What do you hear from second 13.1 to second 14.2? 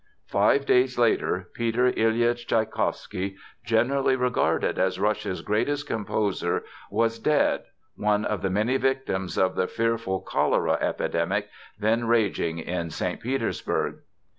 Petersburg.